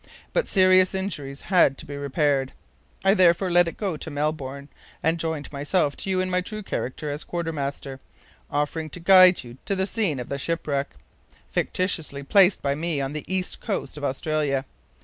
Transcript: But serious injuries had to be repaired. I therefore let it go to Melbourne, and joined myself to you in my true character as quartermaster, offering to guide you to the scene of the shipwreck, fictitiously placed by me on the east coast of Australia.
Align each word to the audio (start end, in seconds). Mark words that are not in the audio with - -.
But 0.33 0.47
serious 0.47 0.95
injuries 0.95 1.41
had 1.41 1.77
to 1.77 1.85
be 1.85 1.95
repaired. 1.95 2.53
I 3.05 3.13
therefore 3.13 3.51
let 3.51 3.67
it 3.67 3.77
go 3.77 3.97
to 3.97 4.09
Melbourne, 4.09 4.67
and 5.03 5.19
joined 5.19 5.51
myself 5.53 5.95
to 5.97 6.09
you 6.09 6.19
in 6.21 6.27
my 6.31 6.41
true 6.41 6.63
character 6.63 7.11
as 7.11 7.23
quartermaster, 7.23 7.99
offering 8.49 8.89
to 8.89 8.99
guide 8.99 9.43
you 9.43 9.59
to 9.65 9.75
the 9.75 9.85
scene 9.85 10.19
of 10.19 10.27
the 10.29 10.39
shipwreck, 10.39 10.95
fictitiously 11.51 12.23
placed 12.23 12.63
by 12.63 12.73
me 12.73 12.99
on 12.99 13.13
the 13.13 13.31
east 13.31 13.61
coast 13.61 13.95
of 13.95 14.03
Australia. 14.03 14.65